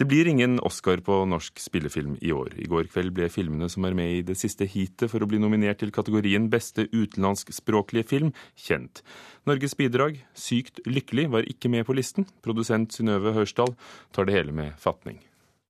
[0.00, 2.54] Det blir ingen Oscar på norsk spillefilm i år.
[2.56, 5.36] I går kveld ble filmene som er med i det siste heatet for å bli
[5.36, 9.02] nominert til kategorien beste utenlandskspråklige film, kjent.
[9.44, 12.24] Norges bidrag, Sykt lykkelig, var ikke med på listen.
[12.40, 13.76] Produsent Synnøve Hørsdal
[14.16, 15.20] tar det hele med fatning.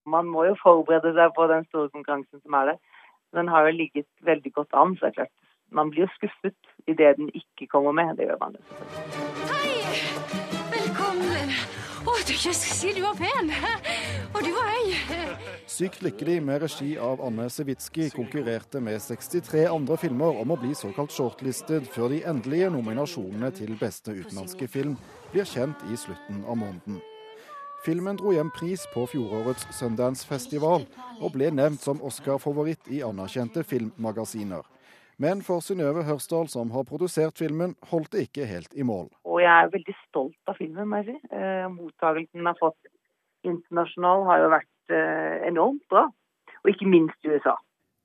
[0.06, 2.80] Man må jo forberede seg på den store konkurransen som er der.
[3.34, 5.34] Den har jo ligget veldig godt an, så det er klart.
[5.74, 8.14] Man blir jo skuffet idet den ikke kommer med.
[8.14, 8.54] Det gjør man.
[9.50, 9.74] Hei!
[10.78, 11.56] Velkommen.
[12.00, 13.50] Å, du jøss, sier du var pen.
[14.34, 14.92] Og du høy.
[15.70, 20.70] Sykt lykkelig med regi av Anne Sewitsky konkurrerte med 63 andre filmer om å bli
[20.78, 24.96] såkalt shortlisted før de endelige nominasjonene til beste utenlandske film
[25.32, 27.00] blir kjent i slutten av måneden.
[27.84, 30.84] Filmen dro hjem pris på fjorårets Sundance-festival
[31.18, 34.66] og ble nevnt som Oscar-favoritt i anerkjente filmmagasiner.
[35.20, 39.10] Men for Synnøve Hørsdal, som har produsert filmen, holdt det ikke helt i mål.
[39.28, 40.94] Og jeg er veldig stolt av filmen.
[40.96, 42.89] Eh, mottagelsen den har fått
[43.46, 46.06] internasjonal har jo vært eh, enormt bra.
[46.60, 47.56] Og ikke minst USA.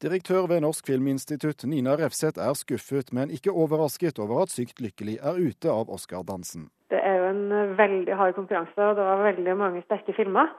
[0.04, 5.18] Direktør ved Norsk Filminstitutt Nina Refseth er skuffet, men ikke overrasket over at Sykt lykkelig
[5.24, 6.70] er ute av Oscar-dansen.
[6.92, 10.52] Det er jo en veldig hard konkurranse, og det var veldig mange sterke filmer.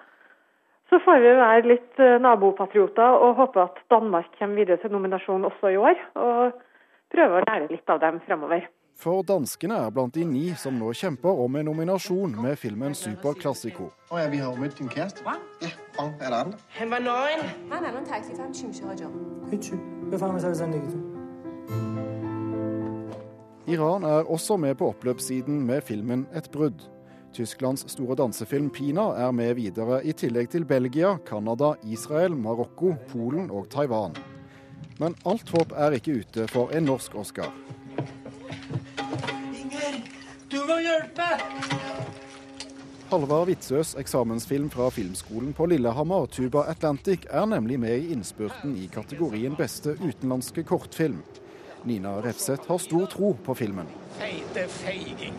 [0.88, 5.48] Så får vi være litt eh, nabopatrioter og håpe at Danmark kommer videre til nominasjon
[5.48, 6.00] også i år.
[6.22, 6.56] Og
[7.14, 8.66] prøve å lære litt av dem fremover.
[8.96, 13.90] For danskene er blant de ni som nå kjemper om en nominasjon med filmen Superklassico.
[14.08, 15.20] Oh, ja, vi har møtt din kjæreste.
[15.26, 15.34] Hva?
[15.60, 16.60] Ja, han er det andre.
[16.78, 17.44] Han var nøyen.
[17.74, 18.40] Han er noen taktikk.
[23.66, 26.88] Iran er også med på oppløpssiden med filmen Et brudd.
[27.36, 33.50] Tysklands store dansefilm Pina er med videre, i tillegg til Belgia, Canada, Israel, Marokko, Polen
[33.50, 34.16] og Taiwan.
[34.98, 37.52] Men alt håp er ikke ute for en norsk Oscar.
[40.66, 41.26] Du må hjelpe!
[43.06, 48.88] Halvard Witzøes eksamensfilm fra filmskolen på Lillehammer, 'Tuba Atlantic', er nemlig med i innspurten i
[48.90, 51.20] kategorien beste utenlandske kortfilm.
[51.84, 53.86] Nina Refseth har stor tro på filmen.
[54.18, 55.38] Feite feiging.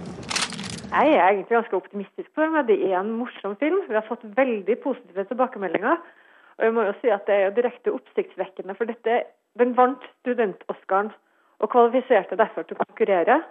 [0.95, 2.55] Jeg er egentlig ganske optimistisk på den.
[2.71, 3.83] Det er en morsom film.
[3.89, 5.99] Vi har fått veldig positive tilbakemeldinger.
[6.57, 9.19] Og jeg må jo si at det er jo direkte oppsiktsvekkende, for dette,
[9.59, 11.11] den vant student-Oscaren
[11.59, 13.41] og kvalifiserte derfor til å konkurrere.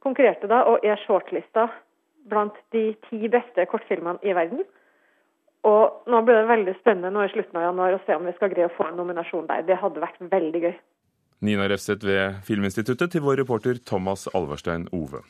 [0.00, 1.68] Konkurrerte da og er shortlista
[2.30, 4.62] blant de ti beste kortfilmene i verden.
[5.68, 8.32] Og nå blir det veldig spennende nå i slutten av januar å se om vi
[8.36, 9.66] skal greie å få en nominasjon der.
[9.68, 10.78] Det hadde vært veldig gøy.
[11.44, 15.22] Nina Refseth ved Filminstituttet til vår reporter Thomas Alverstein Ove.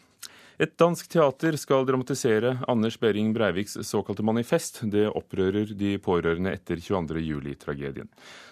[0.60, 4.82] Et dansk teater skal dramatisere Anders Behring Breiviks såkalte manifest.
[4.92, 8.10] Det opprører de pårørende etter 22.07-tragedien.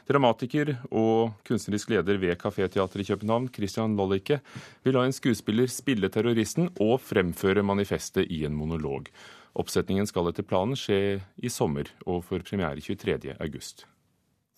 [0.08, 4.41] Dramatiker og kunstnerisk leder ved Kaféteatret i København, Christian Lollicke,
[4.86, 9.12] vil la en skuespiller spille terroristen og fremføre manifestet i en monolog.
[9.60, 13.84] Oppsetningen skal etter planen skje i sommer og får premiere 23.8.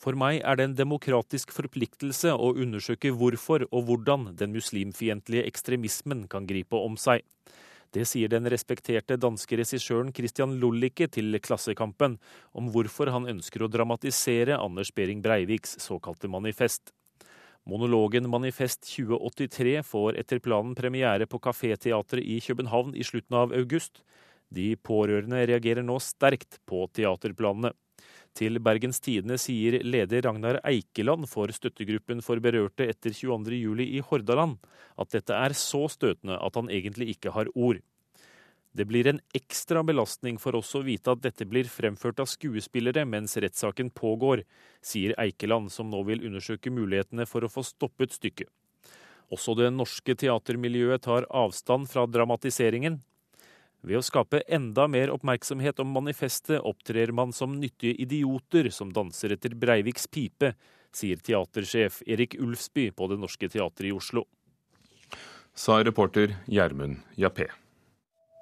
[0.01, 6.25] For meg er det en demokratisk forpliktelse å undersøke hvorfor og hvordan den muslimfiendtlige ekstremismen
[6.33, 7.21] kan gripe om seg.
[7.93, 12.17] Det sier den respekterte danske regissøren Christian Lollicke til Klassekampen
[12.57, 16.95] om hvorfor han ønsker å dramatisere Anders Behring Breiviks såkalte manifest.
[17.69, 24.01] Monologen Manifest 2083 får etter planen premiere på Kaféteatret i København i slutten av august.
[24.49, 27.75] De pårørende reagerer nå sterkt på teaterplanene.
[28.39, 34.59] Til Bergens Tidende sier leder Ragnar Eikeland for støttegruppen for berørte etter 22.07 i Hordaland
[35.01, 37.83] at dette er så støtende at han egentlig ikke har ord.
[38.71, 43.03] Det blir en ekstra belastning for oss å vite at dette blir fremført av skuespillere
[43.03, 44.45] mens rettssaken pågår,
[44.79, 48.47] sier Eikeland, som nå vil undersøke mulighetene for å få stoppet stykket.
[49.31, 53.01] Også det norske teatermiljøet tar avstand fra dramatiseringen.
[53.81, 59.33] Ved å skape enda mer oppmerksomhet om manifestet opptrer man som nyttige idioter som danser
[59.37, 60.53] etter Breiviks pipe,
[60.93, 64.27] sier teatersjef Erik Ulfsby på Det Norske Teatret i Oslo.
[65.57, 67.49] Sa reporter Gjermund Jappé.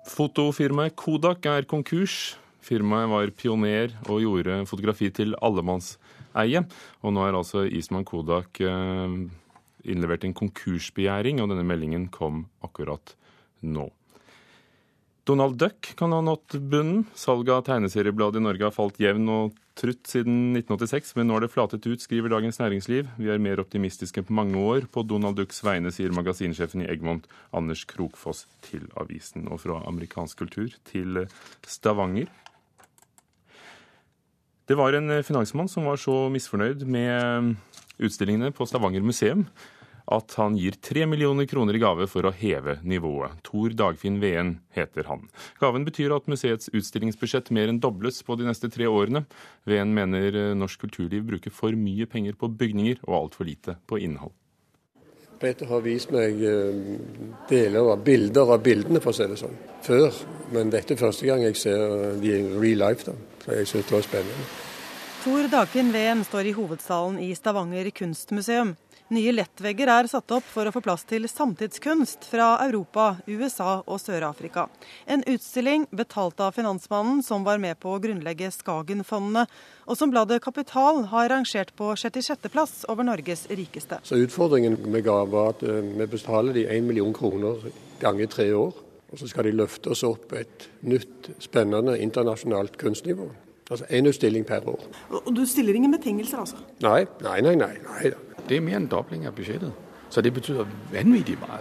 [0.09, 2.37] Fotofirmaet Kodak er konkurs.
[2.65, 6.64] Firmaet var pioner og gjorde fotografi til allemannseie.
[7.05, 9.14] Og nå er altså Isman Kodak eh,
[9.88, 13.14] innlevert en konkursbegjæring, og denne meldingen kom akkurat
[13.62, 13.88] nå.
[15.28, 17.04] Donald Duck kan ha nådd bunnen.
[17.14, 21.44] Salget av tegneseriebladet i Norge har falt jevn og trutt siden 1986, men nå er
[21.44, 23.10] det flatet ut, skriver Dagens Næringsliv.
[23.20, 27.28] Vi er mer optimistiske på mange år på Donald Ducks vegne, sier magasinsjefen i Egmont,
[27.52, 29.50] Anders Krokfoss, til avisen.
[29.52, 31.26] Og fra amerikansk kultur til
[31.69, 32.32] Stavanger.
[34.64, 37.52] Det var en finansmann som var så misfornøyd med
[38.00, 39.44] utstillingene på Stavanger museum
[40.08, 43.38] at han gir tre millioner kroner i gave for å heve nivået.
[43.46, 45.26] Tor Dagfinn Veen heter han.
[45.60, 49.26] Gaven betyr at museets utstillingsbudsjett mer enn dobles på de neste tre årene.
[49.69, 54.00] Veen mener eh, norsk kulturliv bruker for mye penger på bygninger og altfor lite på
[54.05, 54.32] innhold.
[55.38, 56.96] Peter har vist meg eh,
[57.50, 60.08] deler av bilder av bildene, for å si det sånn, før.
[60.56, 63.14] Men dette er første gang jeg ser de i real life, da.
[63.44, 64.49] så jeg synes det var spennende.
[65.19, 68.76] Tor Dagfinn Veen står i hovedsalen i Stavanger kunstmuseum.
[69.08, 74.02] Nye lettvegger er satt opp for å få plass til samtidskunst fra Europa, USA og
[74.02, 74.66] Sør-Afrika.
[75.08, 79.46] En utstilling betalt av finansmannen som var med på å grunnlegge Skagen-fondene,
[79.88, 84.02] og som bladet Kapital har rangert på 66.-plass over Norges rikeste.
[84.05, 87.64] Så Utfordringen vi ga var at eh, vi betaler de 1 million kroner
[88.04, 88.76] ganger tre år.
[89.08, 93.32] Og så skal de løfte oss opp et nytt, spennende internasjonalt kunstnivå.
[93.70, 94.84] Altså én utstilling per år.
[95.25, 96.61] Og du stiller ingen betingelser, altså?
[96.84, 97.56] Nei, nei, nei.
[97.56, 98.27] nei, nei.
[98.49, 99.73] Det er mer enn dobling av budsjettet.
[100.09, 100.62] Så det betyr
[100.93, 101.61] vanvittig mye.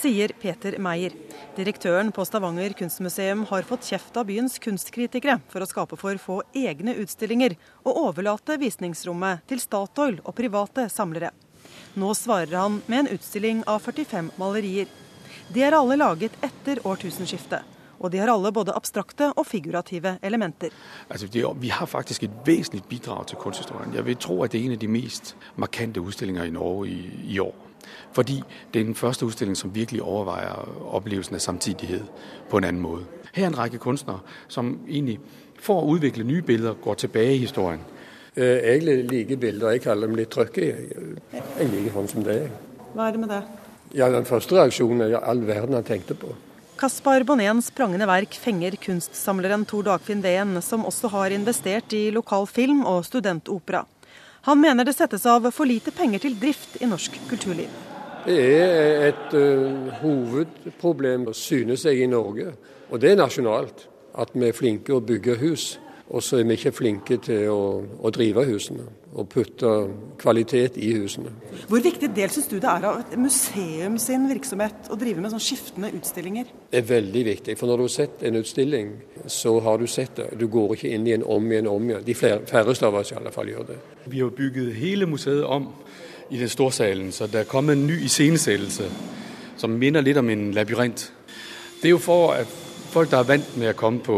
[0.00, 1.14] Sier Peter Meyer.
[1.56, 6.38] Direktøren på Stavanger kunstmuseum har fått kjeft av byens kunstkritikere for å skape for få
[6.56, 11.32] egne utstillinger, og overlate visningsrommet til Statoil og private samlere.
[11.96, 14.88] Nå svarer han med en utstilling av 45 malerier.
[15.50, 20.74] De er alle laget etter årtusenskiftet og de har alle både abstrakte og figurative elementer.
[21.10, 23.94] Altså, det, vi har faktisk et vesentlig bidrag til kunsthistorien.
[23.94, 27.00] Jeg vil tro at det er en av de mest markante utstillinger i Norge i,
[27.34, 27.54] i år.
[28.12, 28.42] Fordi
[28.74, 32.04] det er den første utstilling som virkelig overveier opplevelsen av samtidighet
[32.50, 33.04] på en annen måte.
[33.32, 35.20] Her er en rekke kunstnere som egentlig
[35.60, 37.80] for å utvikle nye bilder går tilbake i historien.
[38.34, 39.70] Eh, jeg liker bilder.
[39.70, 40.60] Jeg kaller dem litt trøkke.
[40.62, 42.52] Jeg liker sånn som det er.
[42.94, 43.42] Hva er det med det?
[43.94, 46.34] Ja, Den første reaksjonen er all verden han tenkte på.
[46.80, 52.46] Kaspar Bonnéns prangende verk fenger kunstsamleren Tor Dagfinn Ween, som også har investert i lokal
[52.48, 53.82] film og studentopera.
[54.48, 57.68] Han mener det settes av for lite penger til drift i norsk kulturliv.
[58.24, 62.54] Det er et uh, hovedproblem synes jeg, i Norge,
[62.88, 63.84] og det er nasjonalt.
[64.16, 65.74] At vi er flinke å bygge hus.
[66.10, 67.60] Og så er vi ikke flinke til å,
[68.02, 68.82] å, drive husene
[69.14, 69.68] og putte
[70.18, 71.30] kvalitet i husene.
[71.70, 75.30] Hvor viktig del syns du det er av et museum sin virksomhet å drive med
[75.30, 76.50] sånn skiftende utstillinger?
[76.70, 77.56] Det er veldig viktig.
[77.58, 78.90] For når du har sett en utstilling,
[79.30, 80.28] så har du sett det.
[80.38, 82.06] Du går ikke inn i en om igjen om igjen.
[82.06, 83.78] De færreste av oss i alle fall gjør det.
[84.10, 85.70] Vi har bygget hele museet om
[86.30, 88.90] i den storsalen, så det er kommet en ny iscenesettelse
[89.58, 91.06] som minner litt om en labyrint.
[91.82, 94.16] Det er jo for at folk er vant med å komme på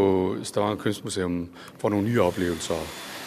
[0.49, 1.41] Stavanger kunstmuseum,
[1.81, 2.85] for noen nye opplevelser.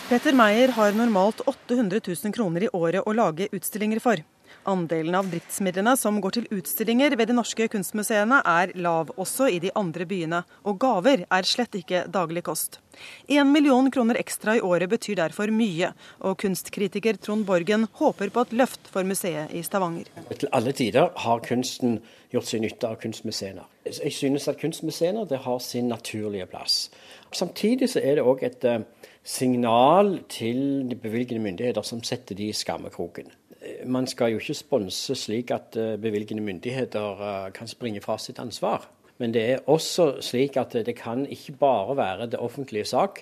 [0.10, 4.22] Petter Meyer har normalt 800 000 kroner i året å lage utstillinger for.
[4.66, 9.60] Andelen av driftsmidlene som går til utstillinger ved de norske kunstmuseene er lav også i
[9.64, 12.80] de andre byene, og gaver er slett ikke daglig kost.
[13.28, 15.92] Én million kroner ekstra i året betyr derfor mye,
[16.24, 20.08] og kunstkritiker Trond Borgen håper på et løft for museet i Stavanger.
[20.32, 22.00] Til alle tider har kunsten
[22.34, 23.66] gjort seg nytte av kunstmuseene.
[23.86, 26.90] Jeg synes at kunstmuseene har sin naturlige plass.
[27.36, 28.84] Samtidig så er det òg et eh,
[29.24, 33.32] signal til de bevilgende myndigheter som setter de i skammekroken
[33.86, 38.40] man skal jo ikke sponse slik at eh, bevilgende myndigheter eh, kan springe fra sitt
[38.40, 38.88] ansvar.
[39.18, 43.22] Men det er også slik at det kan ikke bare være det offentlige sak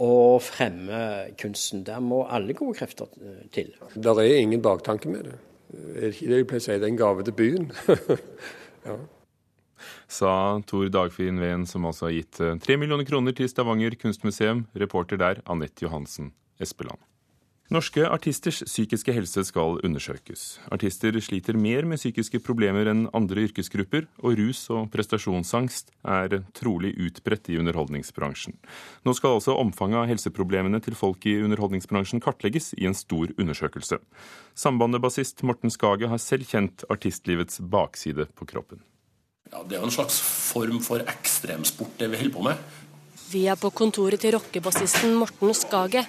[0.00, 1.00] å fremme
[1.40, 1.84] kunsten.
[1.86, 3.74] Der må alle gode krefter eh, til.
[3.94, 5.40] Der er ingen baktanke med det.
[5.74, 7.72] Er det ikke det de pleier å si, det er en gave til byen?
[8.88, 8.98] ja.
[10.08, 10.34] Sa
[10.68, 14.68] Tor Dagfinn Ven, som altså har gitt tre millioner kroner til Stavanger kunstmuseum.
[14.78, 16.30] Reporter der, Anette Johansen
[16.62, 17.02] Espeland.
[17.72, 20.58] Norske artisters psykiske helse skal undersøkes.
[20.74, 26.92] Artister sliter mer med psykiske problemer enn andre yrkesgrupper, og rus og prestasjonsangst er trolig
[27.00, 28.58] utbredt i underholdningsbransjen.
[29.08, 33.96] Nå skal altså omfanget av helseproblemene til folk i underholdningsbransjen kartlegges i en stor undersøkelse.
[34.60, 38.84] Sambandet-bassist Morten Skage har selv kjent artistlivets bakside på kroppen.
[39.48, 42.60] Ja, Det er jo en slags form for ekstremsport, det vi holder på med.
[43.32, 46.04] Vi er på kontoret til rockebassisten Morten Skage.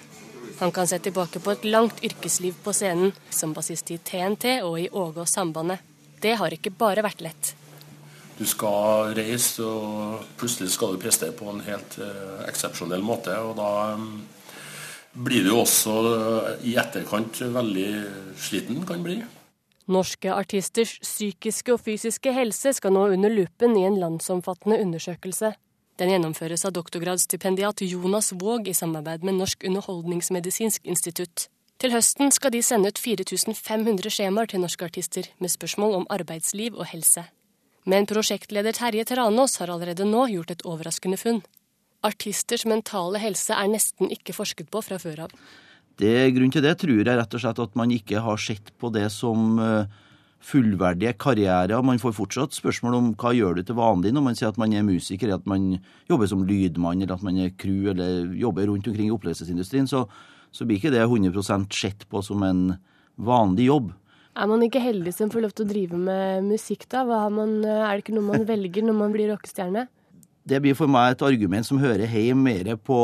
[0.60, 4.80] Han kan se tilbake på et langt yrkesliv på scenen, som bassist i TNT og
[4.80, 5.84] i Åge og Sambandet.
[6.22, 7.52] Det har ikke bare vært lett.
[8.36, 13.36] Du skal reise, og plutselig skal du prestere på en helt eh, eksepsjonell måte.
[13.40, 14.24] Og da um,
[15.28, 17.90] blir du også uh, i etterkant veldig
[18.40, 19.22] sliten, kan bli.
[19.92, 25.54] Norske artisters psykiske og fysiske helse skal nå under lupen i en landsomfattende undersøkelse.
[25.96, 31.48] Den gjennomføres av doktorgradsstipendiat Jonas Våg i samarbeid med Norsk underholdningsmedisinsk institutt.
[31.80, 36.75] Til høsten skal de sende ut 4500 skjemaer til norske artister med spørsmål om arbeidsliv
[36.75, 37.24] og helse.
[37.88, 41.44] Men prosjektleder Terje Teranås har allerede nå gjort et overraskende funn.
[42.04, 45.36] Artisters mentale helse er nesten ikke forsket på fra før av.
[45.96, 48.92] Det Grunnen til det tror jeg rett og slett at man ikke har sett på
[48.92, 49.88] det som uh,
[50.46, 51.82] fullverdige karrierer.
[51.86, 54.74] Man får fortsatt spørsmål om hva gjør du til vanlig når man sier at man
[54.75, 55.75] er musiker, at man
[56.10, 59.90] jobber som lydmann, eller at man er crew, eller jobber rundt omkring i opplevelsesindustrien.
[59.90, 60.06] Så,
[60.54, 62.66] så blir ikke det 100% sett på som en
[63.16, 63.94] vanlig jobb.
[64.36, 67.06] Er man ikke heldig som får lov til å drive med musikk, da?
[67.32, 69.86] Man, er det ikke noe man velger når man blir rockestjerne?
[70.46, 73.00] Det blir for meg et argument som hører hjemme mer på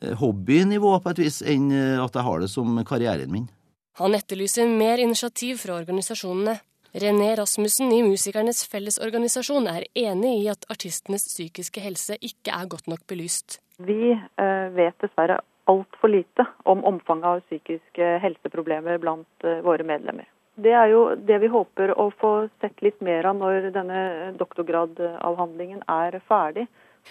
[0.00, 3.46] eh, hobbynivå på et vis, enn eh, at jeg har det som karrieren min.
[3.98, 6.60] Han etterlyser mer initiativ fra organisasjonene.
[7.02, 12.86] René Rasmussen i Musikernes Fellesorganisasjon er enig i at artistenes psykiske helse ikke er godt
[12.88, 13.58] nok belyst.
[13.82, 20.30] Vi eh, vet dessverre altfor lite om omfanget av psykiske helseproblemer blant eh, våre medlemmer.
[20.58, 24.04] Det er jo det vi håper å få sett litt mer av når denne
[24.38, 26.68] doktorgradavhandlingen er ferdig.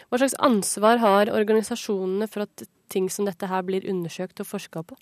[0.08, 4.88] Hva slags ansvar har organisasjonene for at ting som dette her blir undersøkt og forska
[4.88, 4.96] på?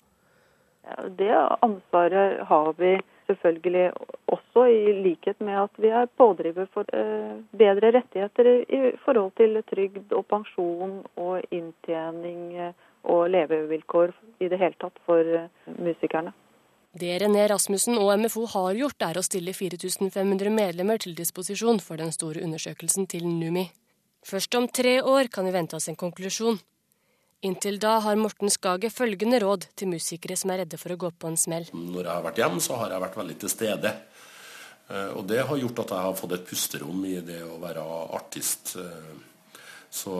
[1.18, 1.30] Det
[1.66, 3.90] ansvaret har vi selvfølgelig
[4.30, 9.58] også, i likhet med at vi er pådriver for eh, bedre rettigheter i forhold til
[9.66, 12.74] trygd og pensjon og inntjening
[13.06, 16.32] og levevilkår i det hele tatt for eh, musikerne.
[16.96, 22.00] Det René Rasmussen og MFO har gjort, er å stille 4500 medlemmer til disposisjon for
[22.00, 23.66] den store undersøkelsen til NUMI.
[24.24, 26.56] Først om tre år kan vi vente oss en konklusjon.
[27.44, 31.12] Inntil da har Morten Skage følgende råd til musikere som er redde for å gå
[31.12, 31.68] på en smell.
[31.76, 33.92] Når jeg har vært hjemme, så har jeg vært veldig til stede.
[34.88, 37.84] Eh, og det har gjort at jeg har fått et pusterom i det å være
[38.16, 38.76] artist.
[38.80, 39.24] Eh,
[39.96, 40.12] så,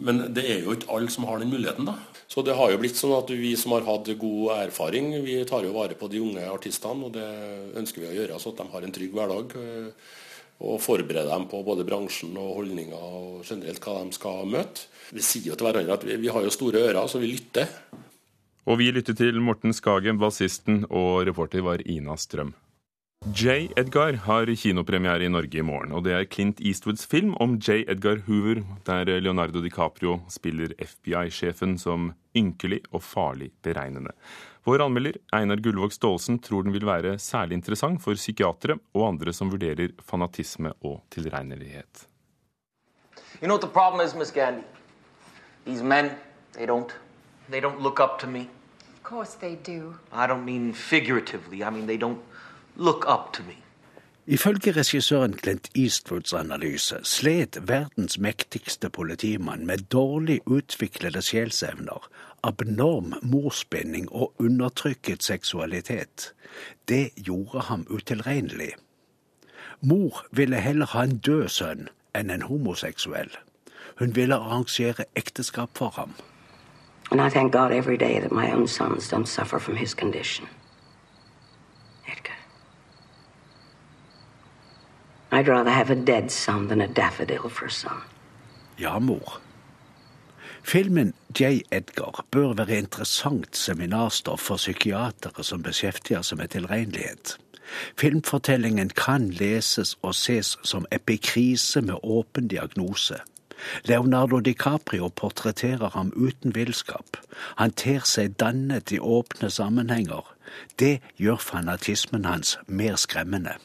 [0.00, 1.98] men det er jo ikke alle som har den muligheten, da.
[2.30, 5.66] Så det har jo blitt sånn at vi som har hatt god erfaring, vi tar
[5.66, 7.08] jo vare på de unge artistene.
[7.08, 7.26] Og det
[7.80, 9.56] ønsker vi å gjøre, så at de har en trygg hverdag.
[10.62, 14.86] Og forberede dem på både bransjen og holdninger og generelt hva de skal møte.
[15.14, 17.70] Vi sier jo til hverandre at vi, vi har jo store ører, så vi lytter.
[18.64, 22.54] Og vi lytter til Morten Skagen, bassisten, og reporter var Ina Strøm.
[23.24, 23.70] J.
[23.80, 25.92] Edgar har kinopremiere i Norge i morgen.
[25.92, 27.84] og Det er Clint Eastwoods film om J.
[27.88, 34.12] Edgar Hoover, der Leonardo DiCaprio spiller FBI-sjefen som ynkelig og farlig beregnende.
[34.64, 39.32] Vår anmelder Einar Gullvåg Staalesen tror den vil være særlig interessant for psykiatere og andre
[39.32, 42.08] som vurderer fanatisme og tilregnelighet.
[43.42, 44.64] You know what the problem is, Miss Gandhi?
[45.66, 46.10] These men,
[46.52, 46.92] they don't,
[47.50, 48.48] they don't look up to me.
[48.94, 49.94] Of course they do.
[50.12, 51.62] I don't mean figuratively.
[51.62, 52.18] I mean they don't
[52.76, 53.54] Look up to me.
[54.26, 62.08] Ifølge regissøren Clint Eastwoods analyse slet verdens mektigste politimann med dårlig utviklede sjelsevner,
[62.44, 66.34] abnorm morsbinding og undertrykket seksualitet.
[66.88, 68.72] Det gjorde ham utilregnelig.
[69.80, 73.30] Mor ville heller ha en død sønn enn en homoseksuell.
[73.98, 76.14] Hun ville arrangere ekteskap for ham.
[77.10, 80.46] And I thank God every day that my own sons don't suffer from his condition.
[85.34, 88.02] I'd rather have a dead son than a daffodil for a son.
[88.78, 89.40] Ja, mor.
[90.64, 91.60] Filmen J.
[91.70, 97.34] Edgar bør være interessant seminarstoff for psykiatere som beskjeftiger seg med tilregnelighet.
[98.00, 103.20] Filmfortellingen kan leses og ses som epikrise med åpen diagnose.
[103.84, 107.20] Leonardo DiCaprio portretterer ham uten villskap.
[107.60, 110.24] Han ter seg dannet i åpne sammenhenger.
[110.80, 113.58] Det gjør fanatismen hans mer skremmende.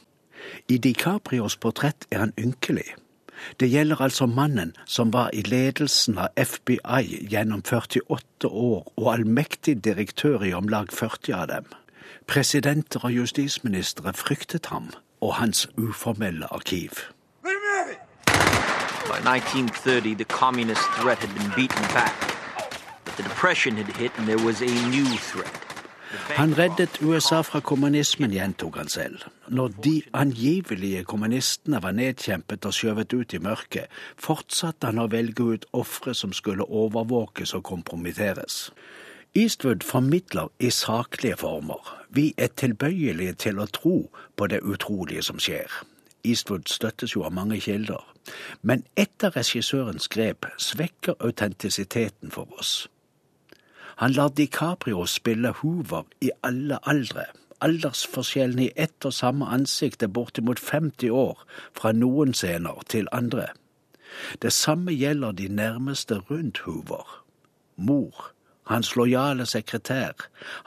[0.67, 2.91] I DiCaprios portrett er han ynkelig.
[3.59, 9.79] Det gjelder altså mannen som var i ledelsen av FBI gjennom 48 år og allmektig
[9.83, 11.69] direktør i om lag 40 av dem.
[12.27, 14.91] Presidenter og justisministre fryktet ham
[15.21, 16.91] og hans uformelle arkiv.
[19.09, 22.13] By 1930, the communist threat had been beaten back.
[23.05, 25.68] But the Depression had hit, and there was a new threat.
[26.09, 29.25] Han reddet USA fra kommunismen, gjentok han selv.
[29.47, 33.85] Når de angivelige kommunistene var nedkjempet og skjøvet ut i mørket,
[34.17, 38.71] fortsatte han å velge ut ofre som skulle overvåkes og kompromitteres.
[39.37, 41.95] Eastwood formidler i saklige former.
[42.09, 45.69] Vi er tilbøyelige til å tro på det utrolige som skjer.
[46.25, 48.01] Eastwood støttes jo av mange kilder.
[48.61, 52.87] Men ett av regissørens grep svekker autentisiteten for oss.
[53.99, 57.25] Han lar DiCaprio spille Hoover i alle aldre.
[57.61, 61.41] Aldersforskjellen i ett og samme ansikt er bortimot 50 år
[61.75, 63.49] fra noen scener til andre.
[64.41, 67.25] Det samme gjelder de nærmeste rundt Hoover.
[67.75, 68.31] Mor,
[68.71, 70.15] hans lojale sekretær,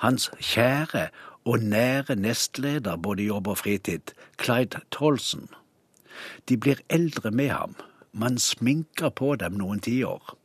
[0.05, 1.09] hans kjære
[1.45, 4.13] og nære nestleder både jobb og fritid,
[4.43, 5.49] Clyde Tolson.
[6.49, 7.77] De blir eldre med ham,
[8.13, 10.37] man sminker på dem noen tiår.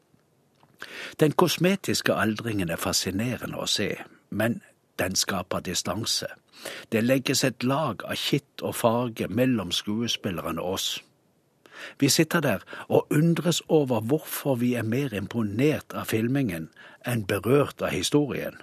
[1.20, 3.96] Den kosmetiske aldringen er fascinerende å se,
[4.30, 4.62] men
[4.98, 6.26] Den skaper distanse.
[6.92, 10.88] Det legges et lag av kitt og farge mellom skuespilleren og oss.
[12.00, 16.70] Vi sitter der og undres over hvorfor vi er mer imponert av filmingen
[17.06, 18.58] enn berørt av historien.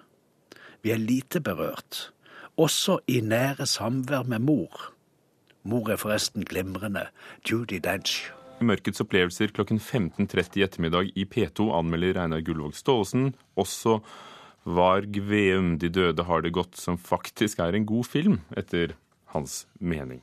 [0.83, 2.11] Vi er lite berørt,
[2.56, 4.90] også i nære samvær med mor.
[5.62, 7.06] Mor er forresten glimrende,
[7.50, 8.33] Judy Dench.
[8.66, 14.00] Mørkets opplevelser klokken 15.30 i ettermiddag i P2 anmelder Reinar Gullvåg Staalesen også
[14.64, 18.97] Varg Veum, De døde har det godt, som faktisk er en god film, etter
[19.35, 20.23] hans mening.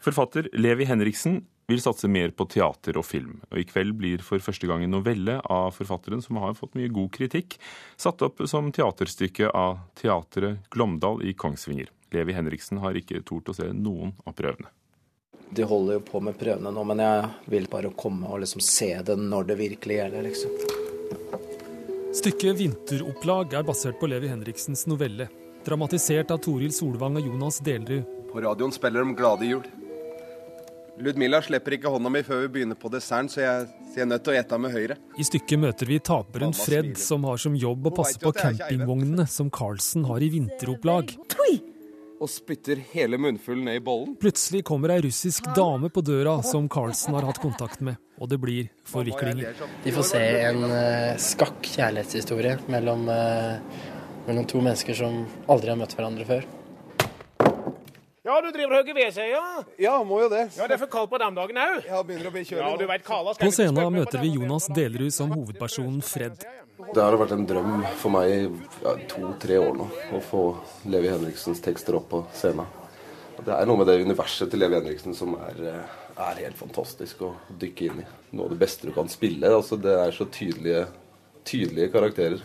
[0.00, 4.42] Forfatter Levi Henriksen vil satse mer på teater og film, og i kveld blir for
[4.42, 7.58] første gang en novelle av forfatteren, som har fått mye god kritikk,
[8.00, 11.90] satt opp som teaterstykke av Teatret Glåmdal i Kongsvinger.
[12.14, 14.70] Levi Henriksen har ikke tort å se noen av prøvene.
[15.50, 18.92] De holder jo på med prøvene nå, men jeg vil bare komme og liksom se
[19.06, 20.54] det når det virkelig gjelder, liksom.
[22.14, 25.28] Stykket 'Vinteropplag' er basert på Levi Henriksens novelle.
[25.66, 28.06] Dramatisert av Toril Solvang og Jonas Delrud.
[28.32, 29.68] På radioen spiller de 'Glade jul'.
[31.00, 34.10] Ludmilla slipper ikke hånda mi før vi begynner på desserten, så jeg, så jeg er
[34.10, 34.96] nødt til å ete med høyre.
[35.16, 39.48] I stykket møter vi taperen Fred, som har som jobb å passe på campingvognene som
[39.50, 41.14] Carlsen har i vinteropplag.
[42.20, 44.12] Og spytter hele munnfullen ned i bollen.
[44.20, 48.36] Plutselig kommer ei russisk dame på døra som Carlsen har hatt kontakt med, og det
[48.42, 49.54] blir forviklinger.
[49.86, 53.56] De får se en uh, skakk kjærlighetshistorie mellom, uh,
[54.28, 56.44] mellom to mennesker som aldri har møtt hverandre før.
[58.20, 59.44] Ja, du driver og hogger ved seg, ja?
[59.80, 60.50] Ja, må jo det.
[60.58, 61.86] Ja, Det er for kaldt på damdagen òg.
[61.88, 64.34] Ja, begynner å bli kjølig Ja, du vet, Kala skal På scenen møter vi.
[64.36, 66.44] Jonas Delerud som hovedpersonen Fred.
[66.94, 68.38] Det har vært en drøm for meg i
[68.82, 70.42] ja, to-tre år nå å få
[70.90, 72.66] Levi Henriksens tekster opp på scenen.
[73.40, 75.84] Det er noe med det universet til Levi Henriksen som er, eh,
[76.26, 78.06] er helt fantastisk å dykke inn i.
[78.36, 79.46] Noe av det beste du kan spille.
[79.48, 80.86] altså Det er så tydelige,
[81.44, 82.40] tydelige karakterer.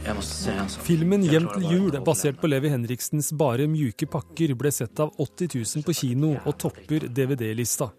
[0.00, 5.50] Filmen 'Hjem til jul', basert på Levi Henriksens Bare mjuke pakker, ble sett av 80
[5.54, 7.90] 000 på kino og topper DVD-lista.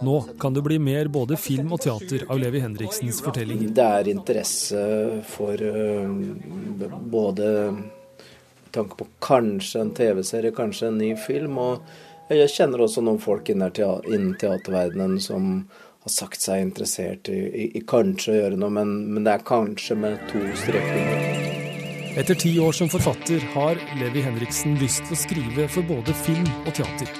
[0.00, 3.66] Nå kan det bli mer både film og teater av Levi Henriksens fortelling.
[3.76, 4.84] Det er interesse
[5.28, 6.08] for øh,
[7.12, 7.50] både
[8.70, 11.58] tanke på kanskje en TV-serie, kanskje en ny film.
[11.58, 13.74] Og jeg kjenner også noen folk innen,
[14.40, 15.52] teaterverdenen som
[16.00, 19.48] har sagt seg interessert i, i, i kanskje å gjøre noe, men, men det er
[19.52, 21.49] kanskje med to streker under.
[22.16, 26.48] Etter ti år som forfatter har Levi Henriksen lyst til å skrive for både film
[26.64, 27.12] og teater.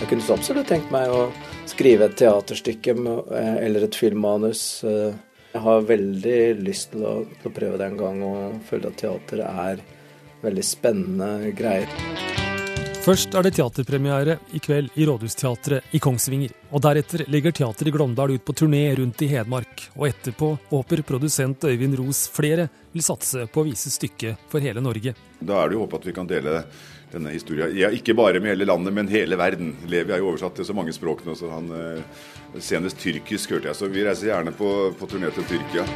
[0.00, 1.28] Jeg kunne så absolutt tenkt meg å
[1.70, 4.64] skrive et teaterstykke eh, eller et filmmanus.
[4.82, 5.14] eh.
[5.52, 7.14] Jeg har veldig lyst til å,
[7.46, 9.82] prøve det en gang, og føler at teater er
[10.42, 12.39] veldig spennende greier.
[13.00, 16.52] Først er det teaterpremiere i kveld i Rådhusteatret i Kongsvinger.
[16.76, 19.86] Og deretter legger Teater i Glåmdal ut på turné rundt i Hedmark.
[19.96, 24.82] Og etterpå håper produsent Øyvind Ros flere vil satse på å vise stykket for hele
[24.84, 25.14] Norge.
[25.40, 26.60] Da er det jo håp at vi kan dele
[27.10, 29.72] denne historien, ja, ikke bare med hele landet, men hele verden.
[29.90, 32.20] Levi er jo oversatt til så mange språk nå, så han eh,
[32.62, 33.78] senest tyrkisk hørte jeg.
[33.80, 34.68] Så vi reiser gjerne på,
[35.00, 35.88] på turné til Tyrkia.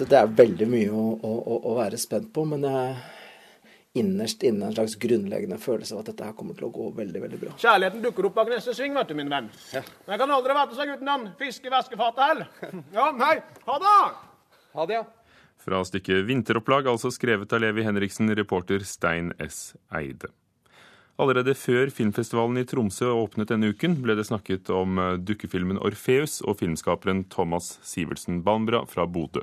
[0.00, 2.92] Det, er veldig mye å, å, å- å være spent på, men jeg
[3.98, 7.22] innerst inne en slags grunnleggende følelse av at dette her kommer til å gå veldig,
[7.24, 7.54] veldig bra.
[7.58, 9.48] Kjærligheten dukker opp bak neste sving, vet du, min venn.
[9.74, 12.52] Men jeg kan aldri vært seg uten den fiskevaskefatet heller.
[12.94, 13.96] Ja, nei, ha det!
[14.76, 15.06] Ha det, ja.
[15.60, 19.74] Fra stykket 'Vinteropplag', altså skrevet av Levi Henriksen, reporter Stein S.
[19.92, 20.30] Eide.
[21.20, 26.38] Allerede før filmfestivalen i Tromsø åpnet denne uken, ble det snakket om eh, dukkefilmen 'Orfeus'
[26.48, 29.42] og filmskaperen Thomas Sivertsen Balmbra fra Bodø.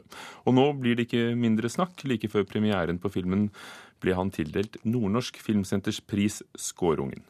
[0.49, 2.01] Og nå blir det ikke mindre snakk.
[2.09, 3.51] Like før premieren på filmen
[4.01, 7.21] ble han tildelt Nordnorsk Filmsenters pris Skårungen.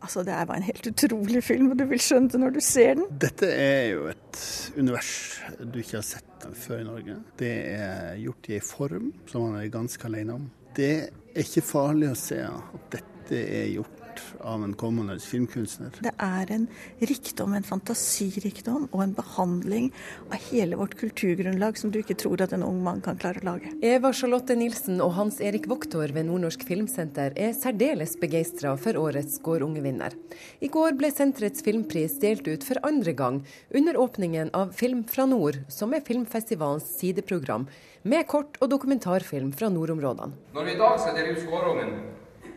[0.00, 2.60] Altså, Det er bare en helt utrolig film, og du vil skjønne det når du
[2.60, 3.08] ser den.
[3.20, 4.40] Dette er jo et
[4.76, 5.12] univers
[5.60, 7.16] du ikke har sett før i Norge.
[7.36, 10.50] Det er gjort i en form som han er ganske alene om.
[10.76, 10.92] Det
[11.32, 14.00] er ikke farlig å se at dette er gjort
[14.40, 15.94] av en kommende filmkunstner.
[16.04, 16.66] Det er en
[16.98, 19.90] rikdom, en fantasirikdom og en behandling
[20.28, 23.48] av hele vårt kulturgrunnlag som du ikke tror at en ung mann kan klare å
[23.52, 23.72] lage.
[23.86, 29.38] Eva Charlotte Nilsen og Hans Erik Voktor ved Nordnorsk Filmsenter er særdeles begeistra for årets
[29.40, 30.16] Skårungevinner.
[30.60, 33.42] I går ble senterets filmpris delt ut for andre gang
[33.74, 37.66] under åpningen av Film fra nord, som er filmfestivalens sideprogram,
[38.02, 40.32] med kort- og dokumentarfilm fra nordområdene.
[40.56, 41.92] Når vi i dag skal dele ut skårungen,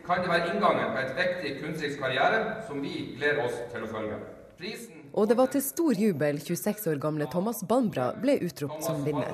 [0.06, 3.90] kan det være inngangen på et viktig kunstnerisk karriere som vi gleder oss til å
[3.90, 4.20] følge.
[4.58, 9.02] Prisen Og det var til stor jubel 26 år gamle Thomas Balmbra ble utropt som
[9.06, 9.32] vinner.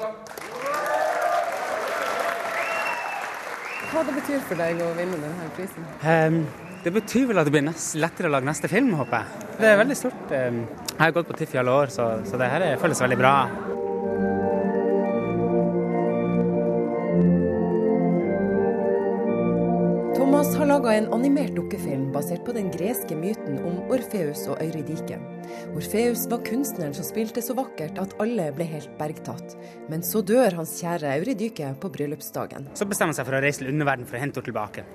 [3.90, 5.86] hva det betyr for deg å vinne denne prisen?
[6.06, 6.44] Um,
[6.84, 9.48] det betyr vel at det blir nest, lettere å lage neste film, håper jeg.
[9.58, 10.22] Det er veldig stort.
[10.30, 13.18] Um, jeg har gått på TIFF i alle år, så, så det her føles veldig
[13.18, 13.34] bra.
[20.40, 25.18] Thomas har laga en animert dukkefilm basert på den greske myten om Orfeus og Eurydike.
[25.76, 29.52] Orfeus var kunstneren som spilte så vakkert at alle ble helt bergtatt.
[29.92, 32.70] Men så dør hans kjære Eurydyke på bryllupsdagen.
[32.72, 34.86] Så bestemmer han seg for å reise til underverden for å hente henne tilbake.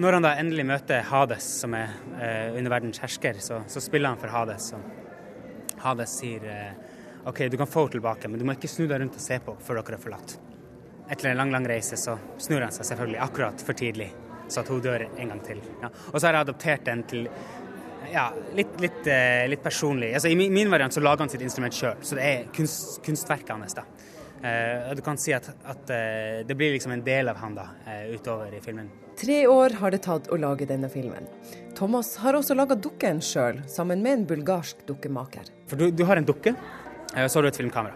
[0.00, 4.24] Når han da endelig møter Hades, som er eh, underverdens hersker, så, så, spiller han
[4.24, 4.72] for Hades.
[4.72, 8.86] Og Hades sier eh, OK, du kan få henne tilbake, men du må ikke snu
[8.88, 10.38] deg rundt og se på før dere har forlatt.
[11.12, 14.14] Etter en lang, lang reise så snur han seg selvfølgelig akkurat for tidlig
[14.48, 15.60] så at hun dør en gang til.
[15.82, 15.90] Ja.
[16.12, 17.28] Og så har jeg adoptert den til
[18.12, 20.12] ja, litt, litt, uh, litt personlig.
[20.14, 23.54] Altså, I min, variant så lager han sitt instrument sjøl, så det er kunst, kunstverket
[23.56, 23.76] hans.
[23.78, 23.86] da.
[24.44, 27.70] Uh, du kan si at, at uh, det blir liksom en del av han da,
[28.12, 28.90] utover i filmen.
[29.18, 31.26] Tre år har det tatt å lage denne filmen.
[31.78, 35.50] Thomas har også laga dukken sjøl, sammen med en bulgarsk dukkemaker.
[35.70, 36.54] For du, du har en dukke,
[37.14, 37.94] og så har du et filmkamera.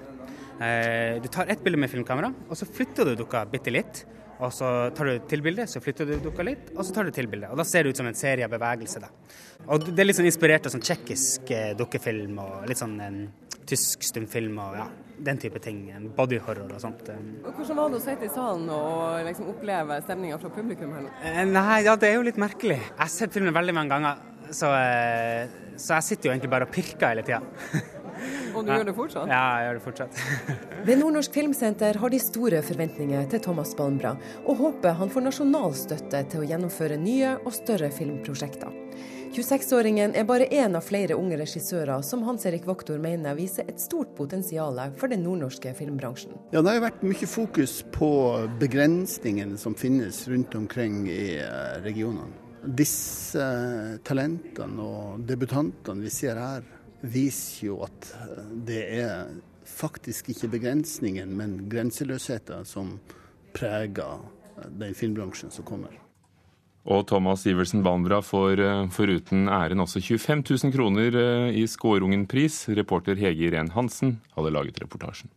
[1.23, 4.05] Du tar ett bilde med filmkamera, og så flytter du dukka bitte litt.
[4.38, 7.14] Og så tar du til bildet, så flytter du dukka litt, og så tar du
[7.14, 7.51] til bildet.
[7.51, 9.03] Og da ser det ut som en serie av bevegelser.
[9.03, 9.11] Da.
[9.66, 13.20] Og det er litt sånn inspirert av sånn tsjekkisk eh, dukkefilm og litt sånn en
[13.68, 14.87] tysk stumfilm og ja,
[15.27, 15.83] den type ting.
[16.16, 17.11] Bodyhorror og sånt.
[17.11, 21.05] Og Hvordan var det å sitte i salen og liksom oppleve stemninga fra publikum her
[21.05, 21.12] nå?
[21.20, 22.79] Eh, nei, ja, det er jo litt merkelig.
[22.81, 24.22] Jeg har sett filmen veldig mange ganger,
[24.55, 27.42] så, eh, så jeg sitter jo egentlig bare og pirker hele tida.
[28.57, 28.79] Og du ja.
[28.79, 29.31] gjør det fortsatt?
[29.31, 30.23] Ja, jeg gjør det fortsatt.
[30.89, 35.77] Ved Nordnorsk Filmsenter har de store forventninger til Thomas Balmbra, og håper han får nasjonal
[35.79, 38.75] støtte til å gjennomføre nye og større filmprosjekter.
[39.33, 43.81] 26-åringen er bare én av flere unge regissører som Hans Erik Voktor mener viser et
[43.81, 46.33] stort potensial for den nordnorske filmbransjen.
[46.53, 48.11] Ja, Det har vært mye fokus på
[48.61, 52.33] begrensningene som finnes rundt omkring i eh, regionene.
[52.59, 53.45] Disse
[54.05, 56.65] talentene og debutantene vi ser her,
[57.01, 59.31] viser jo at eh, det er
[59.69, 62.97] faktisk ikke begrensningen, men grenseløsheten som
[63.57, 64.21] preger
[64.59, 65.95] eh, den filmbransjen som kommer.
[66.89, 71.19] Og Thomas Iversen Banbra får eh, foruten æren også 25 000 kroner
[71.53, 72.67] i Skårungen-pris.
[72.79, 75.31] Reporter Hege Irén Hansen hadde laget reportasjen.